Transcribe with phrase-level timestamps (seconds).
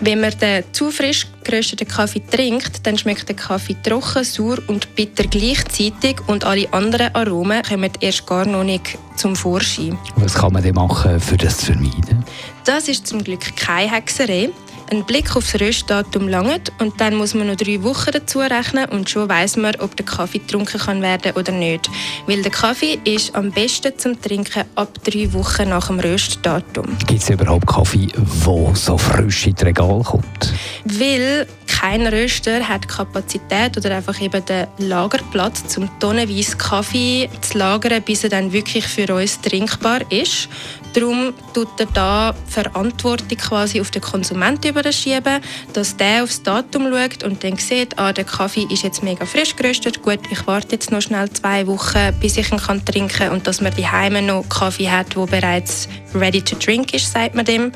[0.00, 4.94] Wenn man den zu frisch gerösteten Kaffee trinkt, dann schmeckt der Kaffee trocken, sauer und
[4.94, 9.98] bitter gleichzeitig und alle anderen Aromen kommen erst gar noch nicht zum Vorschein.
[10.16, 12.24] Was kann man denn machen, für das zu vermeiden?
[12.64, 14.50] Das ist zum Glück keine Hexerei.
[14.90, 19.10] Ein Blick aufs Röstdatum langt und dann muss man noch drei Wochen dazu rechnen und
[19.10, 21.90] schon weiß man, ob der Kaffee getrunken kann werden oder nicht.
[22.26, 26.96] Weil der Kaffee ist am besten zum Trinken ab drei Wochen nach dem Röstdatum.
[27.06, 30.54] Gibt es überhaupt Kaffee, der so frisch in Regal kommt?
[30.84, 31.46] Weil
[31.78, 38.24] kein Röster hat Kapazität oder einfach eben den Lagerplatz, zum tonnenweise Kaffee zu lagern, bis
[38.24, 40.48] er dann wirklich für uns trinkbar ist.
[40.94, 45.40] Darum tut er da Verantwortung quasi auf den Konsumenten überschieben,
[45.72, 49.54] dass der aufs Datum schaut und dann sieht, ah, der Kaffee ist jetzt mega frisch
[49.54, 53.32] geröstet, gut, ich warte jetzt noch schnell zwei Wochen, bis ich ihn kann trinken kann
[53.32, 57.36] und dass man die Heime noch Kaffee hat, wo bereits ready to drink ist, sagt
[57.36, 57.70] man dem.